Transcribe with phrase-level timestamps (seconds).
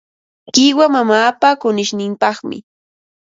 [0.53, 2.57] Qiwa mamaapa kunishninpaqmi.